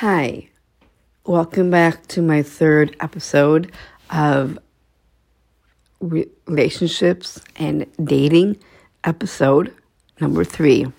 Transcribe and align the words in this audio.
Hi, 0.00 0.48
welcome 1.26 1.70
back 1.70 2.06
to 2.06 2.22
my 2.22 2.42
third 2.42 2.96
episode 3.00 3.70
of 4.08 4.58
relationships 6.00 7.38
and 7.56 7.84
dating, 8.02 8.56
episode 9.04 9.74
number 10.18 10.42
three. 10.42 10.90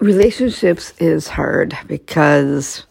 Relationships 0.00 0.92
is 0.98 1.28
hard 1.28 1.78
because 1.86 2.84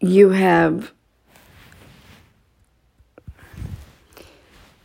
you 0.00 0.30
have 0.30 0.90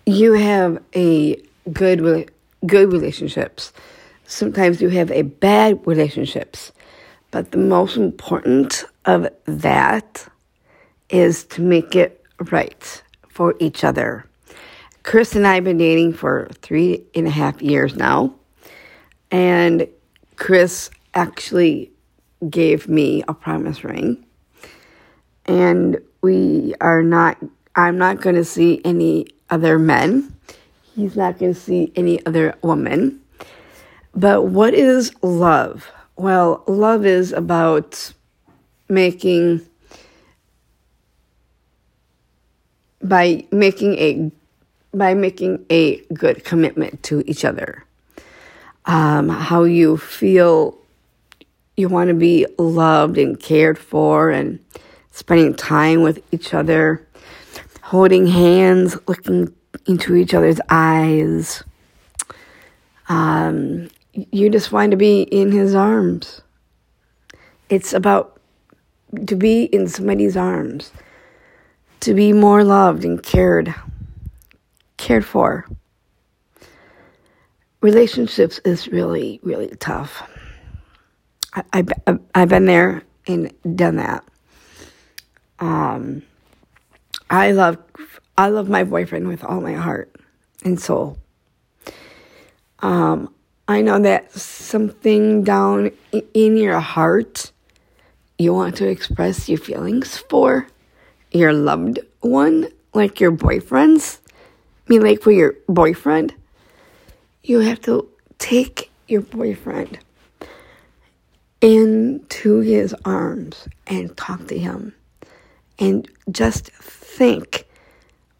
you 0.05 0.33
have 0.33 0.83
a 0.93 1.41
good 1.71 2.29
good 2.65 2.91
relationships. 2.91 3.71
Sometimes 4.25 4.81
you 4.81 4.89
have 4.89 5.11
a 5.11 5.21
bad 5.21 5.79
relationships 5.87 6.73
but 7.31 7.51
the 7.51 7.57
most 7.57 7.97
important 7.97 8.85
of 9.05 9.27
that 9.45 10.27
is 11.09 11.43
to 11.45 11.61
make 11.61 11.95
it 11.95 12.23
right 12.51 13.03
for 13.27 13.55
each 13.59 13.83
other. 13.83 14.25
Chris 15.03 15.35
and 15.35 15.47
I 15.47 15.55
have 15.55 15.63
been 15.63 15.77
dating 15.77 16.13
for 16.13 16.49
three 16.61 17.03
and 17.15 17.27
a 17.27 17.31
half 17.31 17.61
years 17.61 17.95
now. 17.95 18.33
And 19.31 19.87
Chris 20.35 20.89
actually 21.13 21.91
gave 22.49 22.87
me 22.87 23.23
a 23.27 23.33
promise 23.33 23.83
ring. 23.83 24.25
And 25.45 25.99
we 26.21 26.75
are 26.81 27.01
not, 27.01 27.37
I'm 27.75 27.97
not 27.97 28.21
going 28.21 28.35
to 28.35 28.45
see 28.45 28.81
any 28.85 29.27
other 29.49 29.79
men. 29.79 30.35
He's 30.95 31.15
not 31.15 31.39
going 31.39 31.53
to 31.53 31.59
see 31.59 31.91
any 31.95 32.23
other 32.25 32.55
woman. 32.61 33.21
But 34.13 34.43
what 34.43 34.73
is 34.73 35.11
love? 35.23 35.89
Well, 36.19 36.65
love 36.67 37.05
is 37.05 37.31
about 37.31 38.11
making 38.89 39.61
by 43.01 43.45
making 43.53 43.93
a 43.93 44.29
by 44.93 45.13
making 45.13 45.65
a 45.69 46.01
good 46.13 46.43
commitment 46.43 47.03
to 47.03 47.23
each 47.25 47.45
other. 47.45 47.85
Um, 48.83 49.29
how 49.29 49.63
you 49.63 49.95
feel 49.95 50.77
you 51.77 51.87
want 51.87 52.09
to 52.09 52.13
be 52.13 52.45
loved 52.57 53.17
and 53.17 53.39
cared 53.39 53.79
for 53.79 54.29
and 54.29 54.59
spending 55.11 55.53
time 55.53 56.01
with 56.01 56.21
each 56.33 56.53
other, 56.53 57.07
holding 57.81 58.27
hands, 58.27 58.97
looking 59.07 59.55
into 59.85 60.17
each 60.17 60.33
other's 60.33 60.59
eyes. 60.69 61.63
Um, 63.07 63.89
you 64.31 64.49
just 64.49 64.71
want 64.71 64.91
to 64.91 64.97
be 64.97 65.21
in 65.23 65.51
his 65.51 65.75
arms. 65.75 66.41
It's 67.69 67.93
about 67.93 68.39
to 69.27 69.35
be 69.35 69.63
in 69.63 69.87
somebody's 69.87 70.37
arms, 70.37 70.91
to 72.01 72.13
be 72.13 72.33
more 72.33 72.63
loved 72.63 73.05
and 73.05 73.21
cared, 73.21 73.73
cared 74.97 75.25
for. 75.25 75.67
Relationships 77.81 78.59
is 78.65 78.87
really, 78.87 79.39
really 79.43 79.69
tough. 79.79 80.23
I, 81.53 81.63
I, 82.07 82.19
I've 82.35 82.49
been 82.49 82.65
there 82.65 83.03
and 83.27 83.51
done 83.75 83.97
that. 83.97 84.23
Um, 85.59 86.23
I 87.29 87.51
love, 87.51 87.77
I 88.37 88.49
love 88.49 88.69
my 88.69 88.83
boyfriend 88.83 89.27
with 89.27 89.43
all 89.43 89.61
my 89.61 89.73
heart 89.73 90.15
and 90.63 90.79
soul. 90.79 91.17
Um, 92.79 93.33
I 93.69 93.81
know 93.81 93.99
that 93.99 94.31
something 94.31 95.43
down 95.43 95.91
in 96.33 96.57
your 96.57 96.79
heart 96.79 97.51
you 98.39 98.51
want 98.51 98.77
to 98.77 98.87
express 98.87 99.47
your 99.47 99.59
feelings 99.59 100.17
for 100.17 100.65
your 101.31 101.53
loved 101.53 101.99
one, 102.21 102.69
like 102.95 103.19
your 103.19 103.29
boyfriend's. 103.29 104.21
I 104.25 104.93
mean, 104.93 105.03
like 105.03 105.21
for 105.21 105.29
your 105.29 105.53
boyfriend, 105.67 106.33
you 107.43 107.59
have 107.59 107.79
to 107.81 108.09
take 108.39 108.89
your 109.07 109.21
boyfriend 109.21 109.99
into 111.61 112.61
his 112.61 112.95
arms 113.05 113.67
and 113.85 114.17
talk 114.17 114.47
to 114.47 114.57
him 114.57 114.95
and 115.77 116.09
just 116.31 116.71
think 116.71 117.67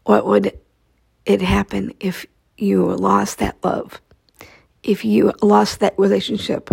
what 0.02 0.26
would 0.26 0.58
it 1.24 1.40
happen 1.40 1.94
if 2.00 2.26
you 2.56 2.84
lost 2.84 3.38
that 3.38 3.56
love 3.62 4.00
if 4.82 5.04
you 5.04 5.32
lost 5.42 5.80
that 5.80 5.98
relationship, 5.98 6.70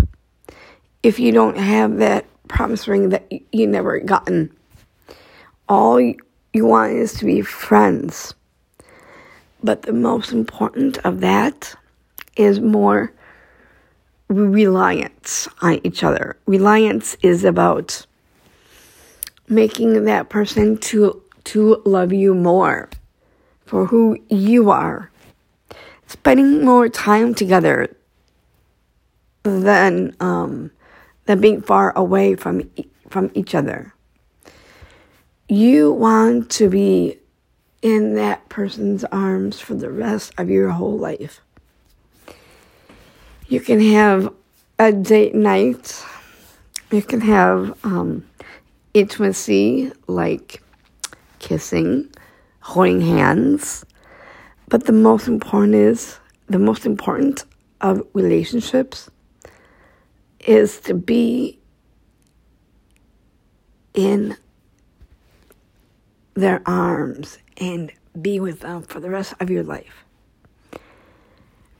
if 1.02 1.18
you 1.18 1.32
don't 1.32 1.58
have 1.58 1.98
that 1.98 2.24
promise 2.48 2.88
ring 2.88 3.10
that 3.10 3.30
you 3.52 3.66
never 3.66 4.00
gotten. 4.00 4.50
All 5.68 6.00
you 6.00 6.16
want 6.54 6.92
is 6.94 7.12
to 7.14 7.24
be 7.24 7.42
friends. 7.42 8.34
But 9.62 9.82
the 9.82 9.92
most 9.92 10.32
important 10.32 10.98
of 10.98 11.20
that 11.20 11.74
is 12.36 12.60
more 12.60 13.12
reliance 14.28 15.48
on 15.60 15.80
each 15.84 16.02
other. 16.02 16.36
Reliance 16.46 17.16
is 17.22 17.44
about 17.44 18.06
making 19.48 20.04
that 20.04 20.28
person 20.28 20.76
to 20.78 21.22
to 21.44 21.80
love 21.86 22.12
you 22.12 22.34
more 22.34 22.90
for 23.64 23.86
who 23.86 24.18
you 24.28 24.70
are. 24.70 25.10
Spending 26.06 26.64
more 26.64 26.88
time 26.88 27.34
together 27.34 27.96
than 29.48 30.14
um, 30.20 30.70
than 31.26 31.40
being 31.40 31.62
far 31.62 31.96
away 31.96 32.36
from 32.36 32.70
from 33.08 33.30
each 33.34 33.54
other. 33.54 33.94
You 35.48 35.92
want 35.92 36.50
to 36.52 36.68
be 36.68 37.18
in 37.80 38.14
that 38.14 38.48
person's 38.48 39.04
arms 39.04 39.60
for 39.60 39.74
the 39.74 39.90
rest 39.90 40.32
of 40.36 40.50
your 40.50 40.70
whole 40.70 40.98
life. 40.98 41.40
You 43.46 43.60
can 43.60 43.80
have 43.80 44.32
a 44.78 44.92
date 44.92 45.34
night. 45.34 46.04
You 46.90 47.02
can 47.02 47.20
have 47.20 47.78
um, 47.84 48.26
intimacy 48.94 49.92
like 50.06 50.62
kissing, 51.38 52.10
holding 52.60 53.00
hands. 53.00 53.84
But 54.68 54.84
the 54.84 54.92
most 54.92 55.28
important 55.28 55.74
is 55.74 56.18
the 56.46 56.58
most 56.58 56.84
important 56.84 57.44
of 57.80 58.06
relationships 58.12 59.08
is 60.48 60.80
to 60.80 60.94
be 60.94 61.58
in 63.92 64.34
their 66.32 66.62
arms 66.64 67.38
and 67.58 67.92
be 68.22 68.40
with 68.40 68.60
them 68.60 68.80
for 68.82 68.98
the 68.98 69.10
rest 69.10 69.34
of 69.40 69.50
your 69.50 69.62
life. 69.62 70.06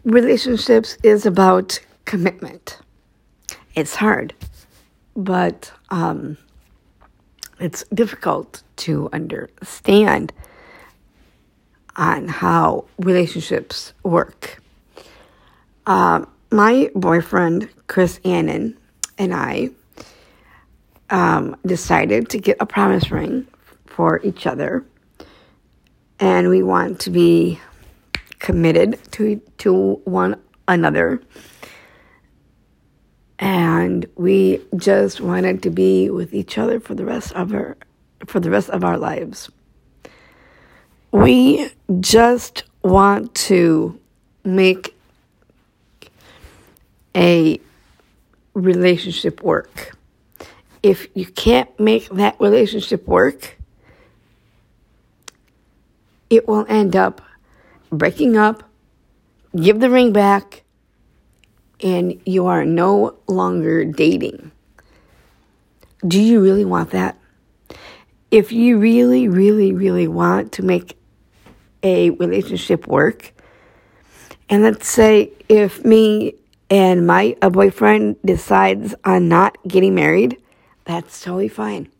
Relationships 0.04 0.98
is 1.02 1.24
about 1.24 1.80
commitment. 2.04 2.78
It's 3.74 3.94
hard, 3.94 4.34
but 5.16 5.72
um, 5.88 6.36
it's 7.60 7.84
difficult 7.94 8.62
to 8.76 9.08
understand 9.14 10.30
on 11.96 12.28
how 12.28 12.84
relationships 12.98 13.94
work. 14.02 14.62
Um, 15.86 16.28
my 16.50 16.90
boyfriend, 16.94 17.68
Chris 17.86 18.20
Annan, 18.24 18.76
and 19.18 19.34
I 19.34 19.70
um, 21.10 21.56
decided 21.66 22.28
to 22.30 22.38
get 22.38 22.56
a 22.60 22.66
promise 22.66 23.10
ring 23.10 23.46
for 23.86 24.20
each 24.22 24.46
other. 24.46 24.84
And 26.20 26.48
we 26.48 26.62
want 26.62 27.00
to 27.00 27.10
be 27.10 27.60
committed 28.38 28.98
to, 29.12 29.40
to 29.58 29.94
one 30.04 30.40
another. 30.66 31.20
And 33.38 34.06
we 34.16 34.60
just 34.76 35.20
wanted 35.20 35.62
to 35.62 35.70
be 35.70 36.10
with 36.10 36.34
each 36.34 36.58
other 36.58 36.80
for 36.80 36.94
the 36.94 37.04
rest 37.04 37.32
of 37.32 37.52
our 37.54 37.76
for 38.26 38.40
the 38.40 38.50
rest 38.50 38.68
of 38.70 38.82
our 38.82 38.98
lives. 38.98 39.48
We 41.12 41.70
just 42.00 42.64
want 42.82 43.32
to 43.46 43.98
make 44.44 44.97
a 47.18 47.60
relationship 48.54 49.42
work. 49.42 49.96
If 50.82 51.08
you 51.14 51.26
can't 51.26 51.68
make 51.80 52.08
that 52.10 52.40
relationship 52.40 53.06
work, 53.08 53.58
it 56.30 56.46
will 56.46 56.64
end 56.68 56.94
up 56.94 57.20
breaking 57.90 58.36
up, 58.36 58.62
give 59.56 59.80
the 59.80 59.90
ring 59.90 60.12
back, 60.12 60.62
and 61.82 62.20
you 62.24 62.46
are 62.46 62.64
no 62.64 63.16
longer 63.26 63.84
dating. 63.84 64.52
Do 66.06 66.20
you 66.20 66.40
really 66.40 66.64
want 66.64 66.90
that? 66.90 67.18
If 68.30 68.52
you 68.52 68.78
really, 68.78 69.26
really, 69.26 69.72
really 69.72 70.06
want 70.06 70.52
to 70.52 70.62
make 70.62 70.96
a 71.82 72.10
relationship 72.10 72.86
work, 72.86 73.32
and 74.48 74.62
let's 74.62 74.88
say 74.88 75.32
if 75.48 75.84
me 75.84 76.34
and 76.70 77.06
my 77.06 77.36
a 77.42 77.50
boyfriend 77.50 78.16
decides 78.24 78.94
on 79.04 79.28
not 79.28 79.56
getting 79.66 79.94
married, 79.94 80.36
That's 80.84 81.20
totally 81.20 81.48
fine. 81.48 81.90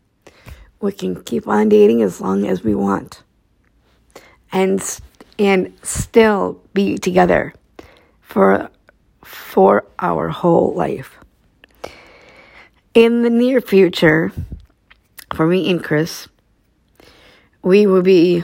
We 0.81 0.91
can 0.93 1.23
keep 1.23 1.47
on 1.47 1.69
dating 1.69 2.01
as 2.01 2.21
long 2.21 2.47
as 2.47 2.63
we 2.63 2.73
want. 2.73 3.23
And 4.51 4.81
and 5.37 5.73
still 5.83 6.61
be 6.73 6.97
together 6.97 7.53
for 8.21 8.69
for 9.23 9.85
our 9.99 10.29
whole 10.29 10.73
life. 10.73 11.17
In 12.93 13.21
the 13.21 13.29
near 13.29 13.61
future, 13.61 14.31
for 15.33 15.45
me 15.45 15.69
and 15.69 15.83
Chris, 15.83 16.27
we 17.61 17.85
will 17.85 18.01
be 18.01 18.43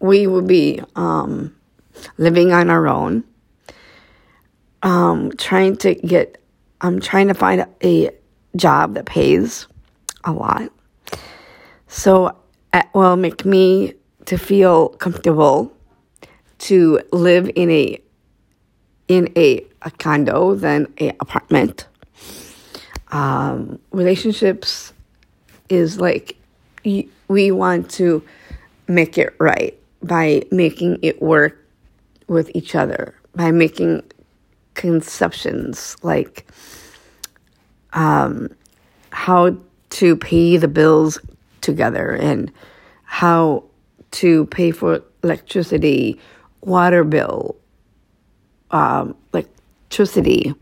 we 0.00 0.26
will 0.26 0.42
be 0.42 0.80
um, 0.94 1.56
living 2.18 2.52
on 2.52 2.70
our 2.70 2.86
own. 2.86 3.24
Um, 4.82 5.32
trying 5.36 5.76
to 5.78 5.94
get, 5.94 6.40
I'm 6.80 7.00
trying 7.00 7.28
to 7.28 7.34
find 7.34 7.66
a 7.82 8.10
job 8.56 8.94
that 8.94 9.06
pays 9.06 9.66
a 10.24 10.32
lot. 10.32 10.70
So 11.88 12.36
it 12.72 12.86
will 12.94 13.16
make 13.16 13.44
me 13.44 13.94
to 14.26 14.36
feel 14.36 14.90
comfortable 14.90 15.72
to 16.58 17.00
live 17.12 17.50
in 17.54 17.70
a 17.70 18.00
in 19.08 19.32
a, 19.36 19.64
a 19.82 19.90
condo 19.92 20.54
than 20.54 20.92
a 21.00 21.08
apartment. 21.20 21.86
Um, 23.10 23.78
relationships 23.90 24.92
is 25.70 25.98
like 25.98 26.36
we 26.84 27.50
want 27.50 27.90
to 27.92 28.22
make 28.86 29.16
it 29.16 29.34
right 29.38 29.78
by 30.02 30.42
making 30.50 30.98
it 31.02 31.22
work 31.22 31.64
with 32.26 32.50
each 32.54 32.74
other, 32.74 33.14
by 33.34 33.50
making 33.50 34.02
conceptions 34.78 35.96
like 36.02 36.46
um, 37.94 38.48
how 39.10 39.56
to 39.90 40.16
pay 40.16 40.56
the 40.56 40.68
bills 40.68 41.18
together 41.62 42.12
and 42.12 42.52
how 43.02 43.64
to 44.12 44.46
pay 44.46 44.70
for 44.70 45.02
electricity, 45.24 46.20
water 46.60 47.02
bill, 47.02 47.56
um, 48.70 49.16
electricity. 49.32 50.54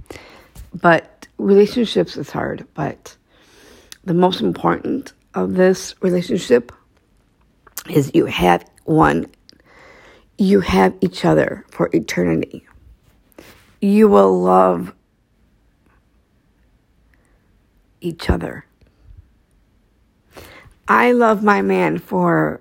But 0.73 1.29
relationships 1.37 2.17
is 2.17 2.31
hard. 2.31 2.67
But 2.73 3.15
the 4.05 4.15
most 4.15 4.41
important 4.41 5.13
of 5.35 5.57
this 5.57 5.95
relationship 6.01 6.73
is 7.91 8.11
you 8.15 8.25
have 8.25 8.65
one, 8.85 9.27
you 10.39 10.61
have 10.61 10.95
each 11.03 11.27
other 11.27 11.67
for 11.71 11.91
eternity. 11.93 12.67
You 13.81 14.09
will 14.09 14.41
love 14.41 14.95
each 18.01 18.31
other. 18.31 18.65
I 20.89 21.13
love 21.13 21.43
my 21.43 21.63
man 21.63 21.99
for, 21.99 22.61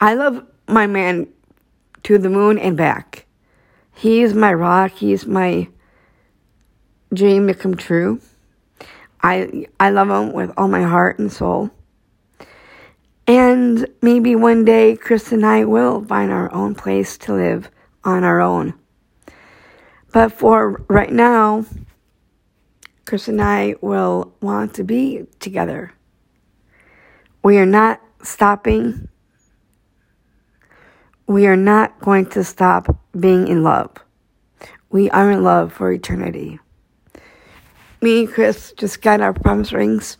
I 0.00 0.14
love 0.14 0.44
my 0.68 0.86
man 0.86 1.28
to 2.02 2.18
the 2.18 2.30
moon 2.30 2.58
and 2.58 2.76
back. 2.76 3.26
He's 3.94 4.34
my 4.34 4.52
rock. 4.52 4.92
He's 4.92 5.26
my 5.26 5.68
dream 7.12 7.46
to 7.48 7.54
come 7.54 7.74
true. 7.74 8.20
I 9.22 9.66
I 9.78 9.90
love 9.90 10.08
him 10.08 10.32
with 10.32 10.50
all 10.56 10.68
my 10.68 10.82
heart 10.82 11.18
and 11.18 11.30
soul. 11.30 11.70
And 13.26 13.86
maybe 14.00 14.34
one 14.34 14.64
day 14.64 14.96
Chris 14.96 15.32
and 15.32 15.44
I 15.44 15.64
will 15.64 16.02
find 16.04 16.32
our 16.32 16.52
own 16.52 16.74
place 16.74 17.18
to 17.18 17.34
live 17.34 17.70
on 18.04 18.24
our 18.24 18.40
own. 18.40 18.74
But 20.12 20.32
for 20.32 20.84
right 20.88 21.12
now, 21.12 21.64
Chris 23.04 23.28
and 23.28 23.40
I 23.40 23.74
will 23.80 24.32
want 24.40 24.74
to 24.74 24.84
be 24.84 25.26
together. 25.38 25.92
We 27.42 27.58
are 27.58 27.66
not 27.66 28.00
stopping. 28.22 29.08
We 31.26 31.46
are 31.46 31.56
not 31.56 32.00
going 32.00 32.26
to 32.30 32.44
stop 32.44 32.98
being 33.18 33.48
in 33.48 33.62
love. 33.62 33.90
We 34.90 35.08
are 35.10 35.30
in 35.30 35.44
love 35.44 35.72
for 35.72 35.92
eternity. 35.92 36.58
Me 38.02 38.20
and 38.20 38.32
Chris 38.32 38.72
just 38.76 39.02
got 39.02 39.20
our 39.20 39.32
promise 39.32 39.72
rings. 39.72 40.16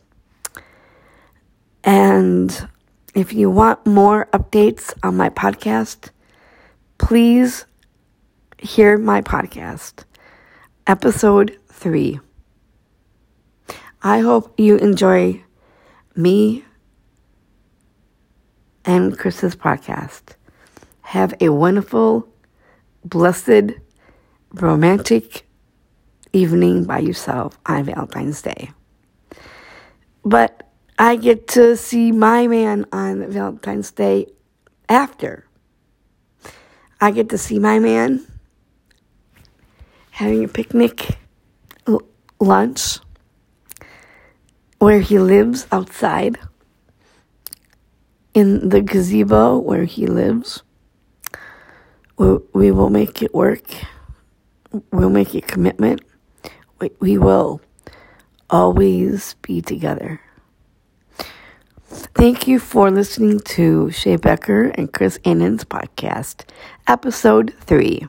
And 1.82 2.68
if 3.14 3.32
you 3.32 3.50
want 3.50 3.86
more 3.86 4.26
updates 4.32 4.92
on 5.02 5.16
my 5.16 5.30
podcast, 5.30 6.10
please 6.98 7.64
hear 8.62 8.98
my 8.98 9.22
podcast, 9.22 10.04
episode 10.86 11.58
three. 11.68 12.20
I 14.02 14.20
hope 14.20 14.58
you 14.58 14.76
enjoy 14.76 15.42
me 16.14 16.64
and 18.84 19.18
Chris's 19.18 19.56
podcast. 19.56 20.36
Have 21.00 21.34
a 21.40 21.48
wonderful, 21.48 22.28
blessed, 23.02 23.72
romantic 24.52 25.46
evening 26.34 26.84
by 26.84 26.98
yourself 26.98 27.58
on 27.64 27.84
Valentine's 27.84 28.42
Day. 28.42 28.72
But 30.22 30.70
I 30.98 31.16
get 31.16 31.48
to 31.48 31.76
see 31.78 32.12
my 32.12 32.46
man 32.46 32.84
on 32.92 33.30
Valentine's 33.30 33.90
Day 33.90 34.26
after. 34.86 35.46
I 37.00 37.10
get 37.10 37.30
to 37.30 37.38
see 37.38 37.58
my 37.58 37.78
man 37.78 38.26
having 40.20 40.44
a 40.44 40.48
picnic 40.48 41.16
l- 41.86 42.02
lunch 42.38 42.98
where 44.78 45.00
he 45.00 45.18
lives 45.18 45.66
outside 45.72 46.38
in 48.34 48.68
the 48.68 48.82
gazebo 48.82 49.56
where 49.56 49.84
he 49.84 50.06
lives. 50.06 50.62
We, 52.18 52.36
we 52.52 52.70
will 52.70 52.90
make 52.90 53.22
it 53.22 53.32
work. 53.32 53.64
We'll 54.92 55.08
make 55.08 55.34
a 55.34 55.40
commitment. 55.40 56.02
We, 56.78 56.90
we 57.00 57.16
will 57.16 57.62
always 58.50 59.36
be 59.40 59.62
together. 59.62 60.20
Thank 61.88 62.46
you 62.46 62.58
for 62.58 62.90
listening 62.90 63.40
to 63.56 63.90
Shay 63.90 64.16
Becker 64.16 64.64
and 64.74 64.92
Chris 64.92 65.18
Annan's 65.24 65.64
podcast, 65.64 66.44
episode 66.86 67.54
three. 67.62 68.06